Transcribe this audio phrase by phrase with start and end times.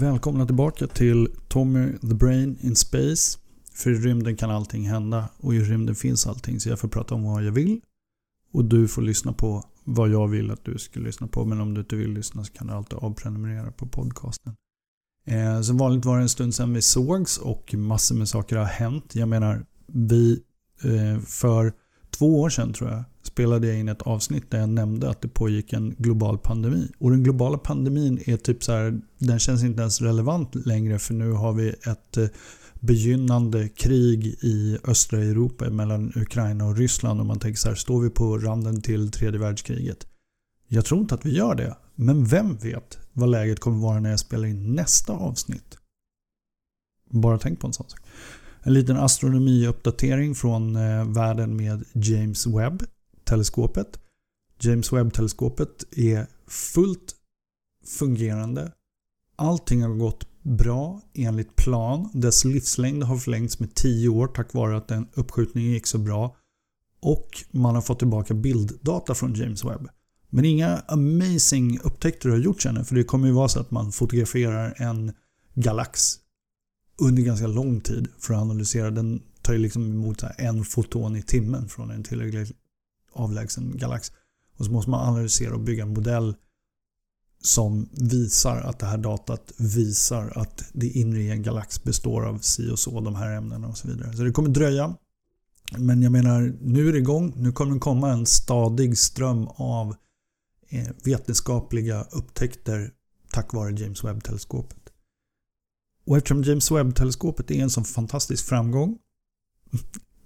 [0.00, 3.38] Välkomna tillbaka till Tommy the Brain in Space.
[3.72, 6.60] För i rymden kan allting hända och i rymden finns allting.
[6.60, 7.80] Så jag får prata om vad jag vill.
[8.52, 11.44] Och du får lyssna på vad jag vill att du ska lyssna på.
[11.44, 14.54] Men om du inte vill lyssna så kan du alltid avprenumerera på podcasten.
[15.26, 18.64] Eh, som vanligt var det en stund sedan vi sågs och massor med saker har
[18.64, 19.14] hänt.
[19.14, 20.42] Jag menar, vi
[20.82, 21.72] eh, för
[22.20, 25.28] två år sedan tror jag spelade jag in ett avsnitt där jag nämnde att det
[25.28, 26.88] pågick en global pandemi.
[26.98, 31.14] Och den globala pandemin är typ så här, den känns inte ens relevant längre för
[31.14, 32.26] nu har vi ett eh,
[32.80, 38.00] begynnande krig i östra Europa mellan Ukraina och Ryssland och man tänker så här, står
[38.00, 40.06] vi på randen till tredje världskriget?
[40.68, 41.76] Jag tror inte att vi gör det.
[41.94, 45.78] Men vem vet vad läget kommer vara när jag spelar in nästa avsnitt?
[47.10, 48.00] Bara tänk på en sån sak.
[48.62, 53.98] En liten astronomiuppdatering från eh, världen med James Webb-teleskopet.
[54.60, 57.14] James Webb-teleskopet är fullt
[57.98, 58.72] fungerande.
[59.36, 62.10] Allting har gått bra enligt plan.
[62.14, 66.36] Dess livslängd har förlängts med 10 år tack vare att den uppskjutningen gick så bra.
[67.02, 69.88] Och man har fått tillbaka bilddata från James Webb.
[70.30, 73.92] Men inga amazing upptäckter har gjorts ännu för det kommer ju vara så att man
[73.92, 75.12] fotograferar en
[75.54, 76.16] galax
[77.00, 78.90] under ganska lång tid för att analysera.
[78.90, 82.56] Den tar ju liksom emot en foton i timmen från en tillräckligt
[83.12, 84.12] avlägsen galax.
[84.56, 86.34] Och så måste man analysera och bygga en modell
[87.42, 92.38] som visar att det här datat visar att det inre i en galax består av
[92.38, 94.16] si och så, de här ämnena och så vidare.
[94.16, 94.96] Så det kommer dröja.
[95.78, 97.32] Men jag menar, nu är det igång.
[97.36, 99.94] Nu kommer det komma en stadig ström av
[100.68, 102.92] eh, vetenskapliga upptäckter
[103.32, 104.79] tack vare James Webb-teleskopet.
[106.10, 108.98] Och eftersom James Webb-teleskopet är en sån fantastisk framgång.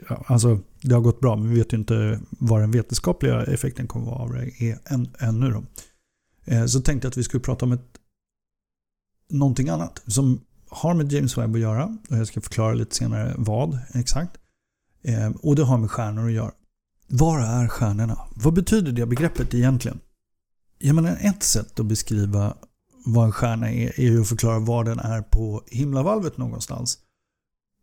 [0.08, 3.86] Ja, alltså, det har gått bra, men vi vet ju inte vad den vetenskapliga effekten
[3.86, 5.50] kommer att vara av det än, ännu.
[5.50, 5.64] Då.
[6.44, 7.98] Eh, så tänkte jag att vi skulle prata om ett,
[9.30, 11.98] någonting annat som har med James Webb att göra.
[12.10, 14.36] Och jag ska förklara lite senare vad exakt.
[15.02, 16.52] Eh, och det har med stjärnor att göra.
[17.08, 18.18] Var är stjärnorna?
[18.34, 20.00] Vad betyder det begreppet egentligen?
[20.78, 22.56] Jag menar, ett sätt att beskriva
[23.04, 26.98] vad en stjärna är, är ju att förklara var den är på himlavalvet någonstans.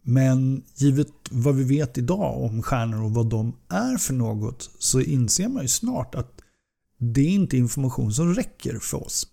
[0.01, 5.01] Men givet vad vi vet idag om stjärnor och vad de är för något så
[5.01, 6.41] inser man ju snart att
[6.97, 9.27] det är inte information som räcker för oss.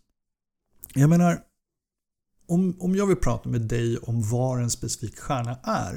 [0.95, 1.41] Jag menar,
[2.47, 5.95] om, om jag vill prata med dig om var en specifik stjärna är,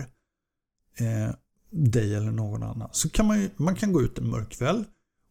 [0.98, 1.36] eh,
[1.70, 4.86] dig eller någon annan, så kan man, ju, man kan gå ut en mörk kväll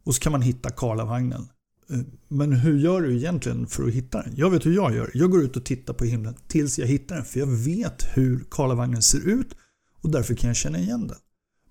[0.05, 1.49] och så kan man hitta Karlavagnen.
[1.91, 4.33] Eh, men hur gör du egentligen för att hitta den?
[4.37, 5.11] Jag vet hur jag gör.
[5.15, 7.25] Jag går ut och tittar på himlen tills jag hittar den.
[7.25, 9.55] För jag vet hur Karlavagnen ser ut
[10.03, 11.19] och därför kan jag känna igen den.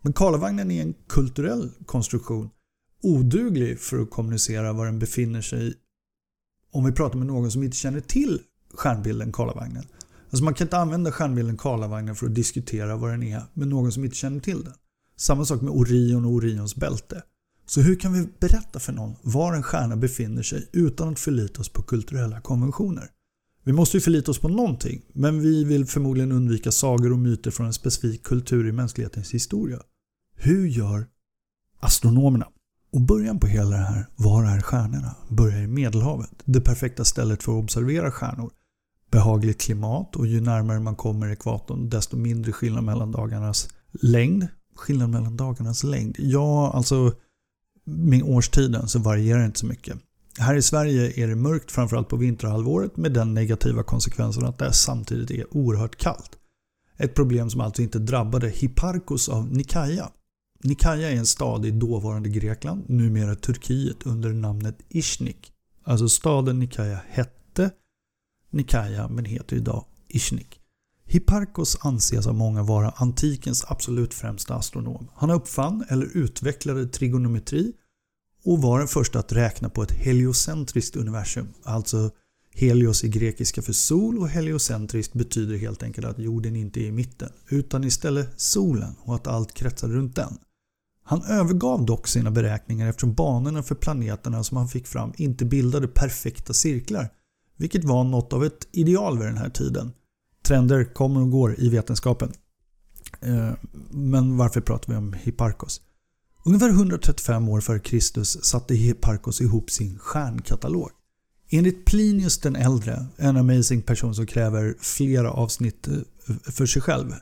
[0.02, 2.50] Men Karlavagnen är en kulturell konstruktion.
[3.02, 5.74] Oduglig för att kommunicera var den befinner sig
[6.72, 8.42] om vi pratar med någon som inte känner till
[8.74, 9.84] stjärnbilden Karlavagnen.
[10.30, 13.92] Alltså man kan inte använda stjärnbilden Karlavagnen för att diskutera vad den är med någon
[13.92, 14.74] som inte känner till den.
[15.16, 17.24] Samma sak med Orion och Orions bälte.
[17.70, 21.62] Så hur kan vi berätta för någon var en stjärna befinner sig utan att förlita
[21.62, 23.08] oss på kulturella konventioner?
[23.64, 27.52] Vi måste ju förlita oss på någonting, men vi vill förmodligen undvika sagor och myter
[27.52, 29.80] från en specifik kultur i mänsklighetens historia.
[30.36, 31.08] Hur gör
[31.80, 32.48] astronomerna?
[32.94, 35.16] Och början på hela det här, var är stjärnorna?
[35.30, 38.52] Börjar i Medelhavet, det perfekta stället för att observera stjärnor.
[39.12, 44.48] Behagligt klimat och ju närmare man kommer ekvatorn desto mindre skillnad mellan dagarnas längd.
[44.76, 46.16] Skillnad mellan dagarnas längd?
[46.20, 47.14] Ja, alltså
[47.90, 49.98] med årstiden så varierar det inte så mycket.
[50.40, 54.74] Här i Sverige är det mörkt framförallt på vinterhalvåret med den negativa konsekvensen att det
[54.74, 56.32] samtidigt är oerhört kallt.
[56.98, 60.10] Ett problem som alltså inte drabbade Hipparchos av Nikaia.
[60.64, 65.52] Nikaia är en stad i dåvarande Grekland, numera Turkiet under namnet Ishnik.
[65.84, 67.72] Alltså staden Nikaia hette
[68.50, 70.59] Nikaia men heter idag Ishnik.
[71.12, 75.08] Hipparchos anses av många vara antikens absolut främsta astronom.
[75.16, 77.74] Han uppfann eller utvecklade trigonometri
[78.46, 81.48] och var den första att räkna på ett heliocentriskt universum.
[81.64, 82.12] Alltså
[82.52, 86.92] Helios är grekiska för sol och heliocentriskt betyder helt enkelt att jorden inte är i
[86.92, 90.38] mitten utan istället solen och att allt kretsar runt den.
[91.04, 95.88] Han övergav dock sina beräkningar eftersom banorna för planeterna som han fick fram inte bildade
[95.88, 97.10] perfekta cirklar
[97.58, 99.92] vilket var något av ett ideal vid den här tiden.
[100.50, 102.34] Trender kommer och går i vetenskapen.
[103.22, 103.52] Eh,
[103.92, 105.82] men varför pratar vi om Hipparchos?
[106.46, 110.90] Ungefär 135 år före Kristus satte Hipparchos ihop sin stjärnkatalog.
[111.50, 115.96] Enligt Plinius den äldre, en amazing person som kräver flera avsnitt eh,
[116.44, 117.14] för sig själv.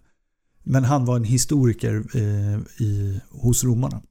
[0.64, 4.02] Men han var en historiker eh, i, hos romarna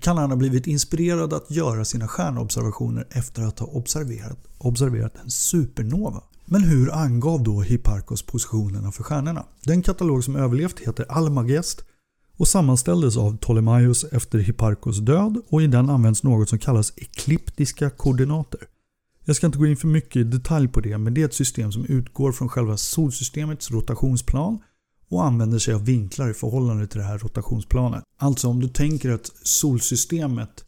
[0.00, 5.30] kan han ha blivit inspirerad att göra sina stjärnobservationer efter att ha observerat, observerat en
[5.30, 6.22] supernova.
[6.44, 9.44] Men hur angav då Hipparchos positionerna för stjärnorna?
[9.64, 11.84] Den katalog som överlevt heter Almagest
[12.36, 17.90] och sammanställdes av Ptolemaios efter Hipparchos död och i den används något som kallas ekliptiska
[17.90, 18.60] koordinater.
[19.24, 21.34] Jag ska inte gå in för mycket i detalj på det men det är ett
[21.34, 24.58] system som utgår från själva solsystemets rotationsplan
[25.14, 28.04] och använder sig av vinklar i förhållande till det här rotationsplanet.
[28.16, 30.64] Alltså om du tänker att solsystemet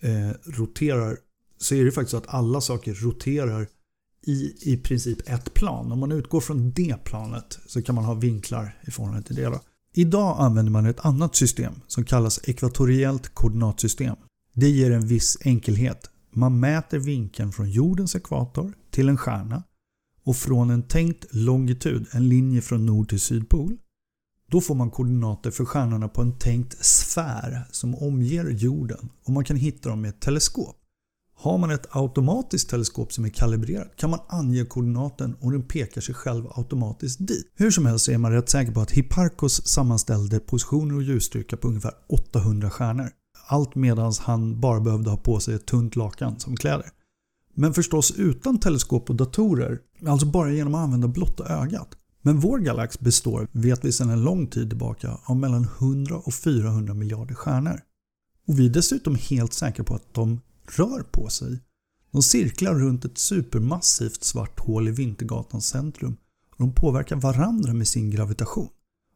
[0.00, 1.16] eh, roterar
[1.58, 3.66] så är det faktiskt så att alla saker roterar
[4.26, 5.92] i i princip ett plan.
[5.92, 9.44] Om man utgår från det planet så kan man ha vinklar i förhållande till det.
[9.44, 9.60] Då.
[9.94, 14.16] Idag använder man ett annat system som kallas ekvatoriellt koordinatsystem.
[14.52, 16.10] Det ger en viss enkelhet.
[16.32, 19.62] Man mäter vinkeln från jordens ekvator till en stjärna
[20.30, 23.76] och från en tänkt longitud, en linje från nord till sydpol,
[24.50, 29.44] då får man koordinater för stjärnorna på en tänkt sfär som omger jorden och man
[29.44, 30.76] kan hitta dem med ett teleskop.
[31.34, 36.00] Har man ett automatiskt teleskop som är kalibrerat kan man ange koordinaten och den pekar
[36.00, 37.52] sig själv automatiskt dit.
[37.54, 41.68] Hur som helst är man rätt säker på att Hipparchos sammanställde positioner och ljusstyrka på
[41.68, 43.10] ungefär 800 stjärnor.
[43.46, 46.86] Allt medan han bara behövde ha på sig ett tunt lakan som kläder.
[47.60, 51.88] Men förstås utan teleskop och datorer, alltså bara genom att använda blotta ögat.
[52.22, 56.34] Men vår galax består, vet vi sedan en lång tid tillbaka, av mellan 100 och
[56.34, 57.80] 400 miljarder stjärnor.
[58.48, 60.40] Och vi är dessutom helt säkra på att de
[60.76, 61.60] rör på sig.
[62.10, 66.16] De cirklar runt ett supermassivt svart hål i Vintergatans centrum
[66.50, 68.68] och de påverkar varandra med sin gravitation.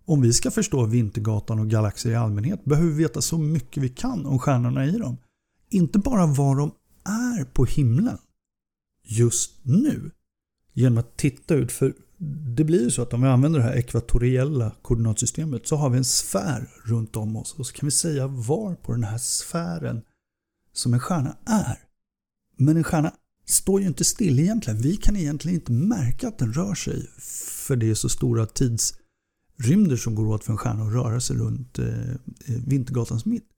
[0.04, 3.88] Om vi ska förstå Vintergatan och galaxer i allmänhet behöver vi veta så mycket vi
[3.88, 5.16] kan om stjärnorna i dem.
[5.70, 6.70] Inte bara var de
[7.04, 8.18] är på himlen
[9.04, 10.10] just nu
[10.72, 11.72] genom att titta ut.
[11.72, 11.94] För
[12.56, 15.98] det blir ju så att om vi använder det här ekvatoriella koordinatsystemet så har vi
[15.98, 20.02] en sfär runt om oss och så kan vi säga var på den här sfären
[20.72, 21.78] som en stjärna är.
[22.56, 23.14] Men en stjärna
[23.46, 24.80] står ju inte still egentligen.
[24.80, 27.10] Vi kan egentligen inte märka att den rör sig
[27.66, 31.36] för det är så stora tidsrymder som går åt för en stjärna att röra sig
[31.36, 31.86] runt eh,
[32.46, 33.48] Vintergatans mitt.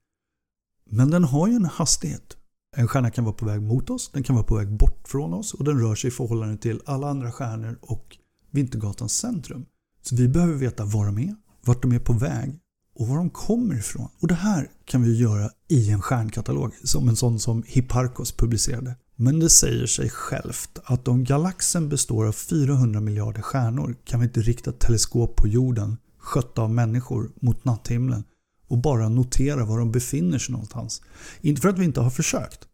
[0.89, 2.37] Men den har ju en hastighet.
[2.75, 5.33] En stjärna kan vara på väg mot oss, den kan vara på väg bort från
[5.33, 8.17] oss och den rör sig i förhållande till alla andra stjärnor och
[8.51, 9.65] Vintergatans centrum.
[10.01, 11.35] Så vi behöver veta var de är,
[11.65, 12.59] vart de är på väg
[12.95, 14.09] och var de kommer ifrån.
[14.21, 18.95] Och det här kan vi göra i en stjärnkatalog som en sån som Hipparchos publicerade.
[19.15, 24.25] Men det säger sig självt att om galaxen består av 400 miljarder stjärnor kan vi
[24.25, 28.23] inte rikta teleskop på jorden skötta av människor mot natthimlen
[28.67, 31.01] och bara notera var de befinner sig någonstans.
[31.41, 32.67] Inte för att vi inte har försökt.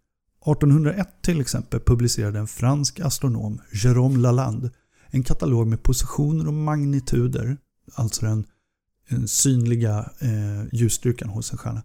[0.45, 4.71] 1801 till exempel publicerade en fransk astronom, Jérôme Lalande,
[5.07, 7.57] en katalog med positioner och magnituder,
[7.95, 8.45] alltså den
[9.09, 11.83] den synliga eh, ljusstyrkan hos en stjärna,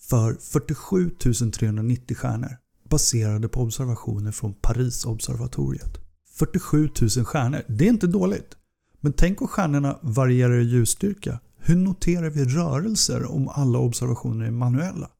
[0.00, 1.10] för 47
[1.50, 2.56] 390 stjärnor
[2.88, 5.98] baserade på observationer från Parisobservatoriet.
[6.34, 8.56] 47 000 stjärnor, det är inte dåligt.
[9.00, 11.40] Men tänk om stjärnorna varierar i ljusstyrka.
[11.64, 15.10] Hur noterar vi rörelser om alla observationer är manuella?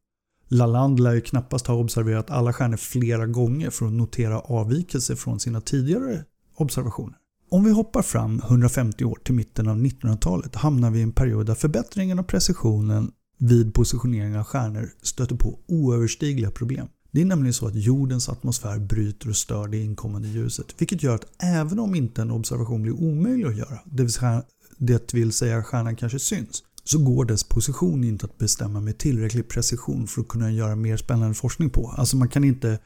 [0.49, 5.41] Lalande lär ju knappast ha observerat alla stjärnor flera gånger för att notera avvikelser från
[5.41, 6.25] sina tidigare
[6.57, 7.17] observationer.
[7.51, 11.47] Om vi hoppar fram 150 år till mitten av 1900-talet hamnar vi i en period
[11.47, 16.89] där förbättringen av precisionen vid positionering av stjärnor stöter på oöverstigliga problem.
[17.11, 21.15] Det är nämligen så att jordens atmosfär bryter och stör det inkommande ljuset, vilket gör
[21.15, 24.43] att även om inte en observation blir omöjlig att göra, det vill säga,
[24.79, 29.49] det vill säga stjärnan kanske syns, så går dess position inte att bestämma med tillräcklig
[29.49, 31.95] precision för att kunna göra mer spännande forskning på.
[31.97, 32.79] Alltså man kan inte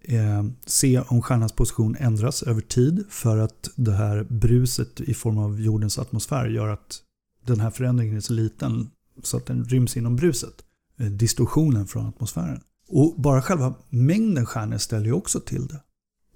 [0.00, 5.38] eh, se om stjärnans position ändras över tid för att det här bruset i form
[5.38, 7.02] av jordens atmosfär gör att
[7.46, 8.90] den här förändringen är så liten
[9.22, 10.54] så att den ryms inom bruset.
[10.98, 12.60] Eh, distorsionen från atmosfären.
[12.88, 15.82] Och bara själva mängden stjärnor ställer ju också till det.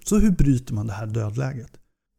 [0.03, 1.71] Så hur bryter man det här dödläget?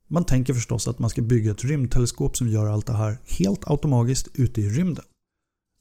[0.08, 3.70] Man tänker förstås att man ska bygga ett rymdteleskop som gör allt det här helt
[3.70, 5.04] automatiskt ute i rymden.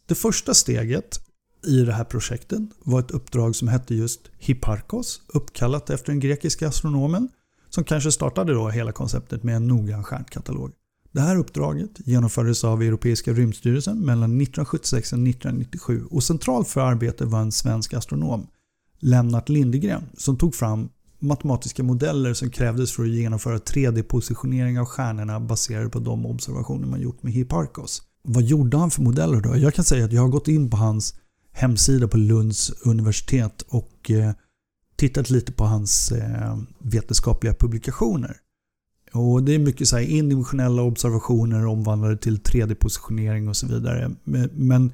[0.06, 1.20] Det första steget
[1.68, 6.68] i det här projektet var ett uppdrag som hette just Hipparchos, uppkallat efter den grekiska
[6.68, 7.30] astronomen,
[7.70, 10.72] som kanske startade då hela konceptet med en noggrann stjärnkatalog.
[11.12, 17.28] Det här uppdraget genomfördes av Europeiska rymdstyrelsen mellan 1976 och 1997 och central för arbetet
[17.28, 18.48] var en svensk astronom,
[19.00, 25.40] Lennart Lindegren, som tog fram matematiska modeller som krävdes för att genomföra 3D-positionering av stjärnorna
[25.40, 28.02] baserade på de observationer man gjort med Hipparchos.
[28.24, 29.58] Vad gjorde han för modeller då?
[29.58, 31.16] Jag kan säga att jag har gått in på hans
[31.52, 34.32] hemsida på Lunds universitet och eh,
[34.96, 38.38] tittat lite på hans eh, vetenskapliga publikationer.
[39.14, 44.12] Och Det är mycket så här indimensionella observationer omvandlade till 3D-positionering och så vidare.
[44.54, 44.92] Men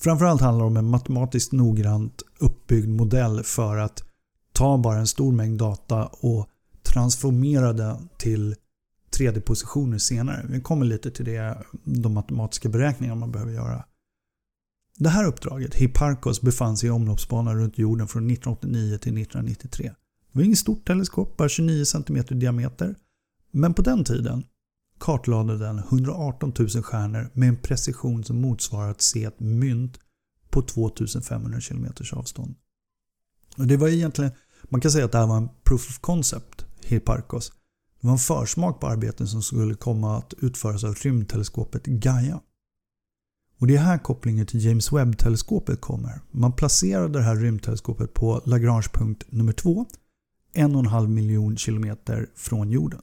[0.00, 4.04] Framförallt handlar det om en matematiskt noggrant uppbyggd modell för att
[4.58, 6.48] ta bara en stor mängd data och
[6.82, 8.56] transformera den till
[9.18, 10.46] 3D-positioner senare.
[10.48, 13.84] Vi kommer lite till det, de matematiska beräkningar man behöver göra.
[14.96, 19.86] Det här uppdraget, Hipparcos, befann sig i omloppsbana runt jorden från 1989 till 1993.
[20.32, 22.94] Det var inget stort teleskop, bara 29 cm i diameter.
[23.50, 24.44] Men på den tiden
[25.00, 29.98] kartlade den 118 000 stjärnor med en precision som motsvarar att se ett mynt
[30.50, 32.54] på 2500 km avstånd.
[33.58, 34.30] Och det var egentligen,
[34.62, 37.52] man kan säga att det här var en proof of concept, Hipparchos.
[38.00, 42.40] Det var en försmak på arbeten som skulle komma att utföras av rymdteleskopet Gaia.
[43.60, 46.20] Och det är här kopplingen till James Webb-teleskopet kommer.
[46.30, 49.86] Man placerade det här rymdteleskopet på Lagrange-punkt nummer 2,
[50.52, 53.00] en och en halv miljon kilometer från jorden.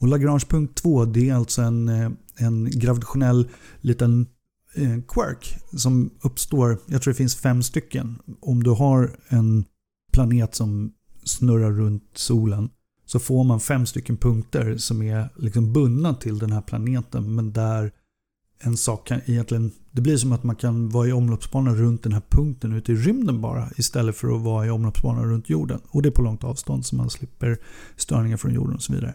[0.00, 3.48] Och Lagrange-punkt 2 det är alltså en, eh, en gravitationell
[3.80, 4.26] liten
[4.74, 8.18] eh, quirk som uppstår, jag tror det finns fem stycken.
[8.40, 9.64] Om du har en
[10.12, 10.92] planet som
[11.24, 12.70] snurrar runt solen
[13.06, 17.52] så får man fem stycken punkter som är liksom bundna till den här planeten men
[17.52, 17.92] där
[18.64, 22.12] en sak kan egentligen, det blir som att man kan vara i omloppsbana runt den
[22.12, 25.80] här punkten ute i rymden bara istället för att vara i omloppsbana runt jorden.
[25.88, 27.58] Och det är på långt avstånd så man slipper
[27.96, 29.14] störningar från jorden och så vidare.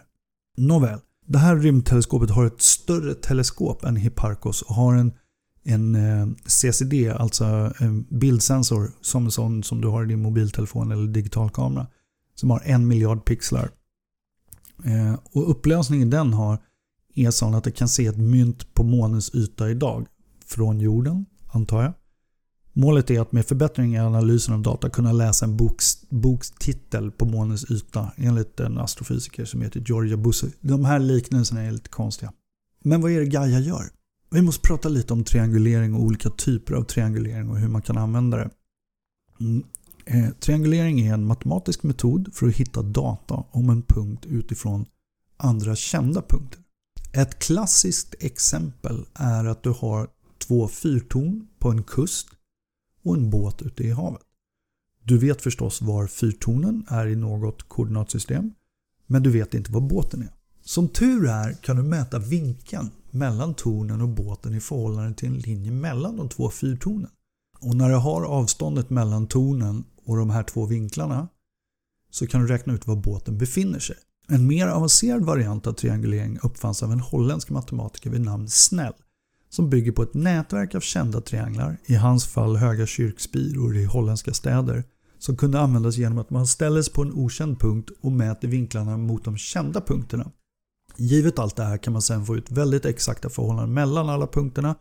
[0.56, 5.12] Nåväl, det här rymdteleskopet har ett större teleskop än Hipparcos och har en,
[5.68, 10.92] en eh, CCD, alltså en bildsensor som en sån som du har i din mobiltelefon
[10.92, 11.86] eller digitalkamera.
[12.34, 13.70] Som har en miljard pixlar.
[14.84, 16.58] Eh, och upplösningen den har
[17.14, 20.06] är sån att det kan se ett mynt på månens yta idag.
[20.46, 21.92] Från jorden, antar jag.
[22.72, 27.24] Målet är att med förbättring i analysen av data kunna läsa en boks, bokstitel på
[27.24, 30.46] månens yta enligt en astrofysiker som heter Georgia Busse.
[30.60, 32.32] De här liknelserna är lite konstiga.
[32.84, 33.90] Men vad är det Gaia gör?
[34.30, 37.98] Vi måste prata lite om triangulering och olika typer av triangulering och hur man kan
[37.98, 38.50] använda det.
[39.40, 39.64] Mm.
[40.04, 44.86] Eh, triangulering är en matematisk metod för att hitta data om en punkt utifrån
[45.36, 46.60] andra kända punkter.
[47.12, 50.08] Ett klassiskt exempel är att du har
[50.38, 52.28] två fyrtorn på en kust
[53.04, 54.22] och en båt ute i havet.
[55.04, 58.52] Du vet förstås var fyrtornen är i något koordinatsystem
[59.06, 60.32] men du vet inte var båten är.
[60.62, 65.38] Som tur är kan du mäta vinkeln mellan tornen och båten i förhållande till en
[65.38, 67.10] linje mellan de två fyrtornen.
[67.60, 71.28] Och när du har avståndet mellan tornen och de här två vinklarna
[72.10, 73.96] så kan du räkna ut var båten befinner sig.
[74.28, 78.94] En mer avancerad variant av triangulering uppfanns av en holländsk matematiker vid namn Snell
[79.50, 84.34] som bygger på ett nätverk av kända trianglar, i hans fall höga kyrkspiror i holländska
[84.34, 84.84] städer,
[85.18, 88.96] som kunde användas genom att man ställer sig på en okänd punkt och mäter vinklarna
[88.96, 90.30] mot de kända punkterna.
[91.00, 94.74] Givet allt det här kan man sedan få ut väldigt exakta förhållanden mellan alla punkterna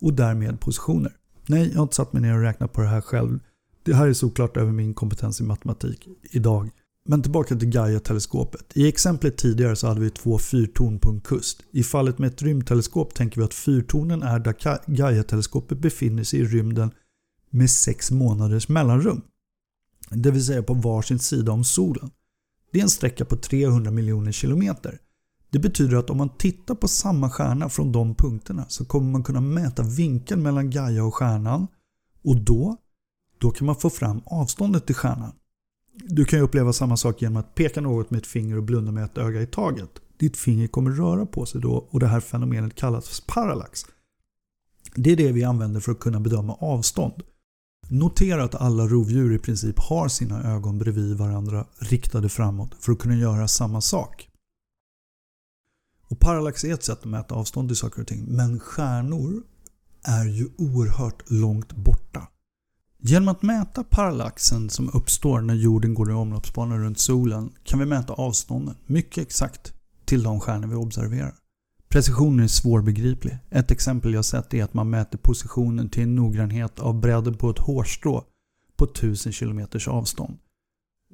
[0.00, 1.16] och därmed positioner.
[1.46, 3.38] Nej, jag har inte satt mig ner och räknat på det här själv.
[3.82, 6.70] Det här är såklart över min kompetens i matematik idag.
[7.04, 8.72] Men tillbaka till Gaia-teleskopet.
[8.74, 11.62] I exemplet tidigare så hade vi två fyrtorn på en kust.
[11.70, 16.44] I fallet med ett rymdteleskop tänker vi att fyrtornen är där Gaia-teleskopet befinner sig i
[16.44, 16.90] rymden
[17.50, 19.22] med sex månaders mellanrum.
[20.10, 22.10] Det vill säga på varsin sida om solen.
[22.72, 24.98] Det är en sträcka på 300 miljoner kilometer.
[25.52, 29.22] Det betyder att om man tittar på samma stjärna från de punkterna så kommer man
[29.22, 31.66] kunna mäta vinkeln mellan Gaia och stjärnan
[32.24, 32.76] och då,
[33.38, 35.32] då kan man få fram avståndet till stjärnan.
[35.94, 38.92] Du kan ju uppleva samma sak genom att peka något med ett finger och blunda
[38.92, 39.90] med ett öga i taget.
[40.18, 43.86] Ditt finger kommer röra på sig då och det här fenomenet kallas parallax.
[44.94, 47.22] Det är det vi använder för att kunna bedöma avstånd.
[47.88, 52.98] Notera att alla rovdjur i princip har sina ögon bredvid varandra riktade framåt för att
[52.98, 54.28] kunna göra samma sak.
[56.12, 59.42] Och Parallax är ett sätt att mäta avstånd till saker och ting men stjärnor
[60.02, 62.28] är ju oerhört långt borta.
[62.98, 67.86] Genom att mäta parallaxen som uppstår när jorden går i omloppsbana runt solen kan vi
[67.86, 69.72] mäta avstånden mycket exakt
[70.04, 71.34] till de stjärnor vi observerar.
[71.88, 73.38] Precisionen är svårbegriplig.
[73.50, 77.50] Ett exempel jag sett är att man mäter positionen till en noggrannhet av bredden på
[77.50, 78.24] ett hårstrå
[78.76, 80.38] på 1000 km avstånd.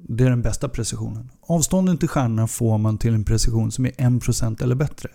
[0.07, 1.31] Det är den bästa precisionen.
[1.41, 5.09] Avstånden till stjärnorna får man till en precision som är 1% eller bättre.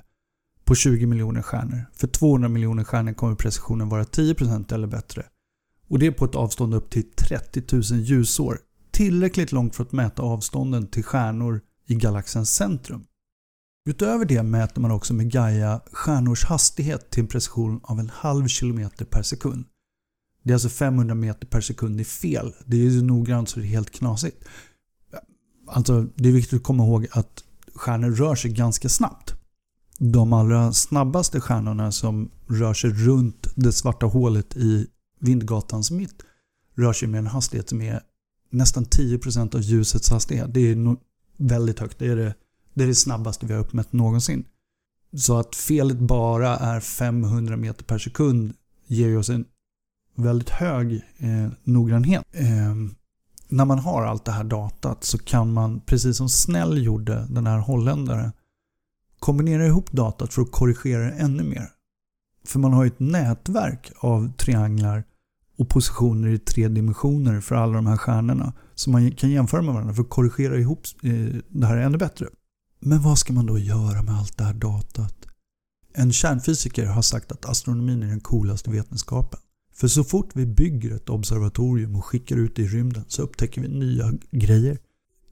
[0.65, 1.85] På 20 miljoner stjärnor.
[1.93, 5.27] För 200 miljoner stjärnor kommer precisionen vara 10% eller bättre.
[5.89, 8.59] Och det är på ett avstånd upp till 30 000 ljusår.
[8.91, 13.05] Tillräckligt långt för att mäta avstånden till stjärnor i galaxens centrum.
[13.89, 18.47] Utöver det mäter man också med Gaia stjärnors hastighet till en precision av en halv
[18.47, 19.65] kilometer per sekund.
[20.43, 22.55] Det är alltså 500 meter per sekund i fel.
[22.67, 24.45] Det är så noggrant så det är helt knasigt.
[25.67, 27.45] Alltså, det är viktigt att komma ihåg att
[27.75, 29.35] stjärnor rör sig ganska snabbt.
[29.99, 34.87] De allra snabbaste stjärnorna som rör sig runt det svarta hålet i
[35.21, 36.23] Vindgatans mitt
[36.77, 38.01] rör sig med en hastighet som är
[38.51, 40.55] nästan 10% av ljusets hastighet.
[40.55, 40.97] Det är
[41.37, 41.99] väldigt högt.
[41.99, 42.35] Det är det,
[42.75, 44.45] det är det snabbaste vi har uppmätt någonsin.
[45.17, 48.53] Så att felet bara är 500 meter per sekund
[48.87, 49.45] ger oss en
[50.15, 52.25] väldigt hög eh, noggrannhet.
[52.33, 52.75] Eh,
[53.55, 57.47] när man har allt det här datat så kan man, precis som Snell gjorde, den
[57.47, 58.33] här holländaren,
[59.19, 61.71] kombinera ihop datat för att korrigera det ännu mer.
[62.45, 65.05] För man har ju ett nätverk av trianglar
[65.59, 69.75] och positioner i tre dimensioner för alla de här stjärnorna Så man kan jämföra med
[69.75, 72.27] varandra för att korrigera ihop eh, det här ännu bättre.
[72.81, 75.27] Men vad ska man då göra med allt det här datat?
[75.93, 79.41] En kärnfysiker har sagt att astronomin är den coolaste vetenskapen.
[79.75, 83.61] För så fort vi bygger ett observatorium och skickar ut det i rymden så upptäcker
[83.61, 84.79] vi nya grejer.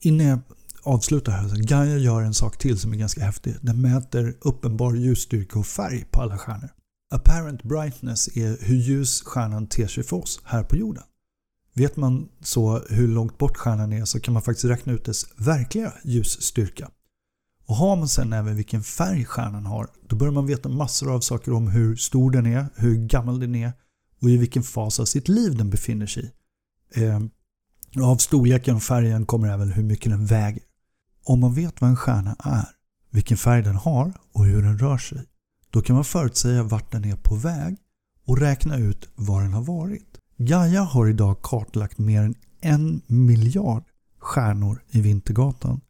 [0.01, 0.39] Innan jag
[0.83, 3.55] avslutar här, så Gaia gör en sak till som är ganska häftig.
[3.61, 6.71] Den mäter uppenbar ljusstyrka och färg på alla stjärnor.
[7.11, 11.03] Apparent brightness är hur ljus stjärnan ter sig för oss här på jorden.
[11.75, 15.27] Vet man så hur långt bort stjärnan är så kan man faktiskt räkna ut dess
[15.37, 16.91] verkliga ljusstyrka.
[17.67, 21.21] Och har man sen även vilken färg stjärnan har, då börjar man veta massor av
[21.21, 23.73] saker om hur stor den är, hur gammal den är
[24.23, 26.33] och i vilken fas av sitt liv den befinner sig
[26.95, 27.05] i.
[27.05, 27.21] Eh,
[28.03, 30.63] av storleken och färgen kommer även hur mycket den väger.
[31.25, 32.69] Om man vet vad en stjärna är,
[33.11, 35.25] vilken färg den har och hur den rör sig,
[35.71, 37.77] då kan man förutsäga vart den är på väg
[38.27, 40.19] och räkna ut var den har varit.
[40.37, 43.85] Gaia har idag kartlagt mer än en miljard
[44.19, 45.81] stjärnor i Vintergatan.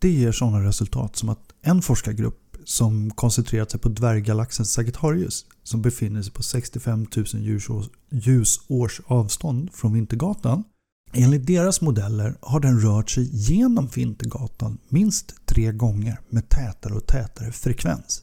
[0.00, 5.82] Det ger sådana resultat som att en forskargrupp som koncentrerat sig på dvärggalaxen Sagittarius som
[5.82, 7.26] befinner sig på 65 000
[8.10, 10.64] ljusårs avstånd från Vintergatan.
[11.12, 17.06] Enligt deras modeller har den rört sig genom Vintergatan minst tre gånger med tätare och
[17.06, 18.22] tätare frekvens.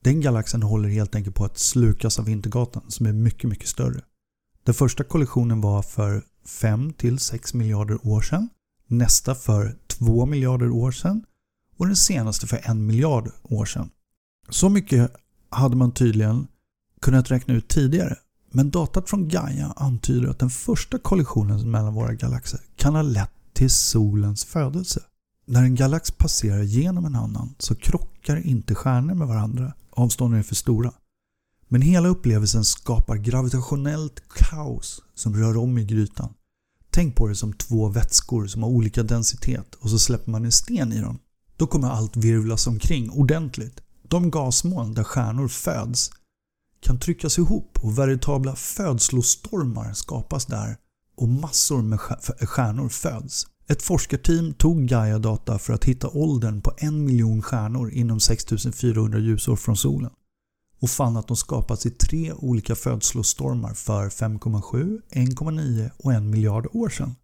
[0.00, 4.00] Den galaxen håller helt enkelt på att slukas av Vintergatan som är mycket, mycket större.
[4.64, 8.48] Den första kollisionen var för 5-6 miljarder år sedan.
[8.86, 11.24] Nästa för 2 miljarder år sedan
[11.76, 13.90] och den senaste för en miljard år sedan.
[14.48, 15.12] Så mycket
[15.50, 16.46] hade man tydligen
[17.00, 18.16] kunnat räkna ut tidigare.
[18.50, 23.30] Men datat från Gaia antyder att den första kollisionen mellan våra galaxer kan ha lett
[23.52, 25.00] till solens födelse.
[25.46, 29.72] När en galax passerar genom en annan så krockar inte stjärnor med varandra.
[29.90, 30.92] Avstånden är för stora.
[31.68, 36.34] Men hela upplevelsen skapar gravitationellt kaos som rör om i grytan.
[36.90, 40.52] Tänk på det som två vätskor som har olika densitet och så släpper man en
[40.52, 41.18] sten i dem.
[41.56, 43.80] Då kommer allt virvlas omkring ordentligt.
[44.02, 46.10] De gasmoln där stjärnor föds
[46.80, 50.76] kan tryckas ihop och veritabla födslostormar skapas där
[51.16, 53.46] och massor med stjärnor föds.
[53.68, 59.56] Ett forskarteam tog Gaia-data för att hitta åldern på en miljon stjärnor inom 6400 ljusår
[59.56, 60.10] från solen
[60.80, 66.66] och fann att de skapats i tre olika födslostormar för 5,7, 1,9 och 1 miljard
[66.72, 67.14] år sedan.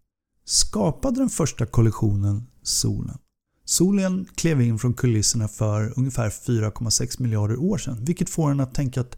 [0.45, 3.17] Skapade den första kollisionen solen?
[3.65, 8.73] Solen klev in från kulisserna för ungefär 4,6 miljarder år sedan vilket får en att
[8.75, 9.17] tänka att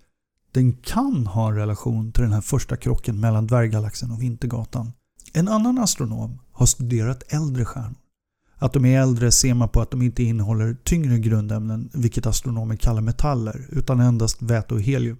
[0.51, 4.91] den kan ha en relation till den här första krocken mellan dvärggalaxen och Vintergatan.
[5.33, 7.95] En annan astronom har studerat äldre stjärnor.
[8.57, 12.75] Att de är äldre ser man på att de inte innehåller tyngre grundämnen, vilket astronomer
[12.75, 15.17] kallar metaller, utan endast väte och helium.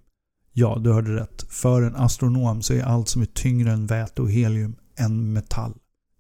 [0.54, 1.46] Ja, du hörde rätt.
[1.50, 5.74] För en astronom så är allt som är tyngre än väte och helium en metall.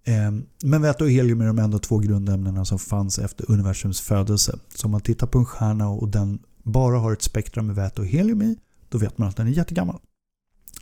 [0.05, 4.59] Ehm, men väte och helium är de enda två grundämnena som fanns efter universums födelse.
[4.75, 8.01] Så om man tittar på en stjärna och den bara har ett spektrum med väte
[8.01, 8.57] och helium i,
[8.89, 9.99] då vet man att den är jättegammal.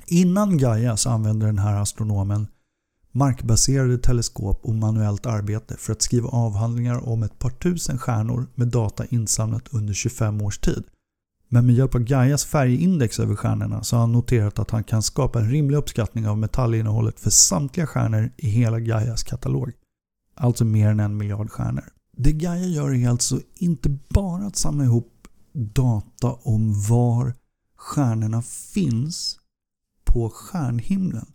[0.07, 2.47] Innan Gaia så använde den här astronomen
[3.11, 8.67] markbaserade teleskop och manuellt arbete för att skriva avhandlingar om ett par tusen stjärnor med
[8.67, 10.83] data insamlat under 25 års tid.
[11.53, 15.03] Men med hjälp av Gaias färgindex över stjärnorna så har han noterat att han kan
[15.03, 19.71] skapa en rimlig uppskattning av metallinnehållet för samtliga stjärnor i hela Gaias katalog.
[20.35, 21.83] Alltså mer än en miljard stjärnor.
[22.17, 27.33] Det Gaia gör är alltså inte bara att samla ihop data om var
[27.75, 29.39] stjärnorna finns
[30.05, 31.25] på stjärnhimlen.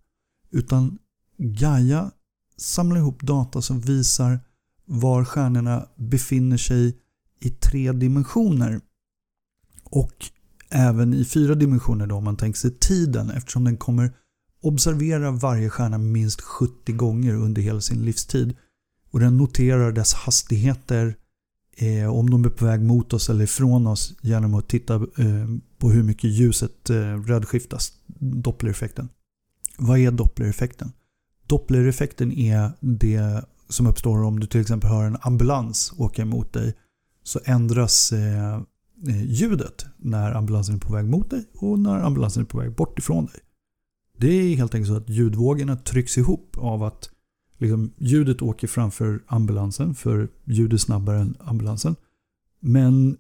[0.51, 0.99] Utan
[1.37, 2.11] Gaia
[2.57, 4.41] samlar ihop data som visar
[4.85, 6.99] var stjärnorna befinner sig
[7.41, 8.81] i tre dimensioner.
[9.91, 10.15] Och
[10.71, 14.13] även i fyra dimensioner då om man tänker sig tiden eftersom den kommer
[14.63, 18.57] observera varje stjärna minst 70 gånger under hela sin livstid.
[19.11, 21.17] Och den noterar dess hastigheter
[21.77, 25.49] eh, om de är på väg mot oss eller ifrån oss genom att titta eh,
[25.79, 27.93] på hur mycket ljuset eh, rödskiftas.
[28.21, 29.09] Dopplereffekten.
[29.77, 30.93] Vad är dopplereffekten?
[31.47, 36.75] Dopplereffekten är det som uppstår om du till exempel hör en ambulans åka emot dig.
[37.23, 38.61] Så ändras eh,
[39.07, 42.75] Eh, ljudet när ambulansen är på väg mot dig och när ambulansen är på väg
[42.75, 43.41] bort ifrån dig.
[44.17, 47.11] Det är helt enkelt så att ljudvågorna trycks ihop av att
[47.59, 51.97] liksom, ljudet åker framför ambulansen för ljudet är snabbare än ambulansen.
[52.61, 53.17] Men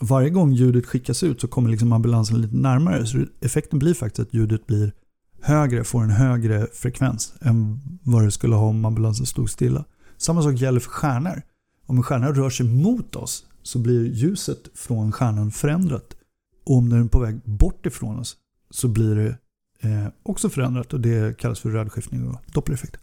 [0.00, 3.06] varje gång ljudet skickas ut så kommer liksom ambulansen lite närmare.
[3.06, 4.92] Så effekten blir faktiskt att ljudet blir
[5.40, 9.84] högre, får en högre frekvens än vad det skulle ha om ambulansen stod stilla.
[10.16, 11.42] Samma sak gäller för stjärnor.
[11.86, 16.16] Om en stjärna rör sig mot oss så blir ljuset från stjärnan förändrat.
[16.64, 18.36] Och om den är på väg bort ifrån oss
[18.70, 19.38] så blir det
[19.80, 22.96] eh, också förändrat och det kallas för rödskiftning och dopplereffekt.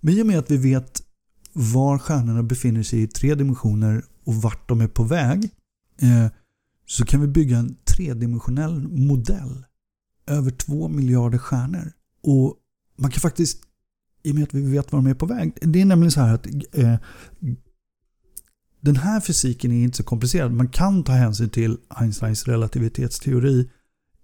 [0.00, 1.02] Men i och med att vi vet
[1.52, 5.50] var stjärnorna befinner sig i tre dimensioner och vart de är på väg
[6.02, 6.32] eh,
[6.86, 9.64] så kan vi bygga en tredimensionell modell
[10.26, 11.92] över två miljarder stjärnor.
[12.22, 12.56] Och
[12.96, 13.62] man kan faktiskt,
[14.22, 16.20] i och med att vi vet var de är på väg, det är nämligen så
[16.20, 16.94] här att eh,
[18.80, 20.52] den här fysiken är inte så komplicerad.
[20.52, 23.70] Man kan ta hänsyn till Einsteins relativitetsteori.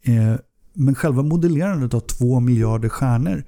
[0.03, 0.35] Eh,
[0.73, 3.45] men själva modellerandet av två miljarder stjärnor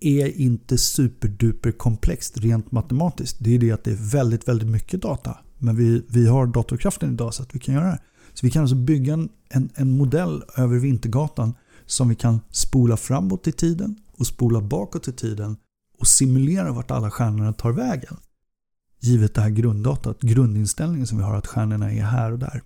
[0.00, 3.36] är inte superduper komplext rent matematiskt.
[3.40, 5.38] Det är det att det är väldigt, väldigt mycket data.
[5.58, 8.00] Men vi, vi har datorkraften idag så att vi kan göra det.
[8.34, 11.54] Så vi kan alltså bygga en, en, en modell över Vintergatan
[11.86, 15.56] som vi kan spola framåt i tiden och spola bakåt i tiden
[15.98, 18.16] och simulera vart alla stjärnorna tar vägen.
[19.00, 22.62] Givet det här grunddatat, grundinställningen som vi har att stjärnorna är här och där.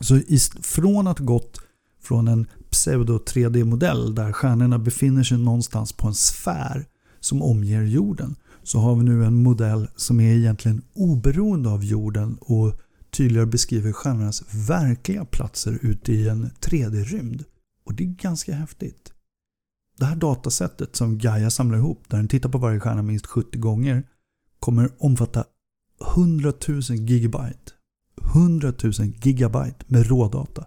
[0.00, 0.20] Så
[0.62, 1.60] från att gått
[2.02, 6.86] från en pseudo 3D-modell där stjärnorna befinner sig någonstans på en sfär
[7.20, 12.36] som omger jorden så har vi nu en modell som är egentligen oberoende av jorden
[12.40, 12.80] och
[13.10, 17.44] tydligare beskriver stjärnornas verkliga platser ute i en 3D-rymd.
[17.84, 19.12] Och det är ganska häftigt.
[19.98, 23.58] Det här datasättet som Gaia samlar ihop, där den tittar på varje stjärna minst 70
[23.58, 24.02] gånger,
[24.64, 25.44] kommer omfatta
[26.16, 27.72] 100 000 gigabyte.
[28.34, 30.66] 100 000 gigabyte med rådata.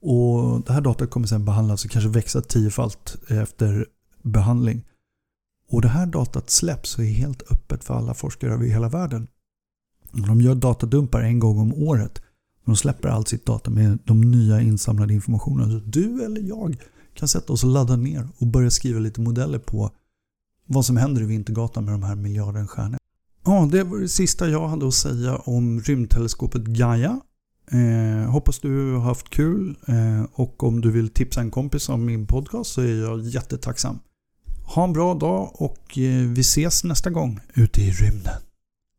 [0.00, 3.86] Och Det här datat kommer sedan behandlas och kanske växa tiofalt efter
[4.22, 4.84] behandling.
[5.70, 9.28] Och Det här datat släpps och är helt öppet för alla forskare över hela världen.
[10.12, 12.22] De gör datadumpar en gång om året.
[12.64, 15.70] De släpper allt sitt data med de nya insamlade informationen.
[15.70, 16.76] Så du eller jag
[17.14, 19.90] kan sätta oss och ladda ner och börja skriva lite modeller på
[20.66, 22.98] vad som händer i Vintergatan med de här miljarden stjärnor.
[23.44, 27.20] Ja, det var det sista jag hade att säga om rymdteleskopet Gaia.
[27.70, 32.04] Eh, hoppas du har haft kul eh, och om du vill tipsa en kompis om
[32.04, 33.98] min podcast så är jag jättetacksam.
[34.74, 38.42] Ha en bra dag och eh, vi ses nästa gång ute i rymden.